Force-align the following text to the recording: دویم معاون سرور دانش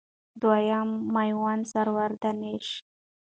دویم 0.41 0.89
معاون 1.13 1.59
سرور 1.71 2.11
دانش 2.21 2.67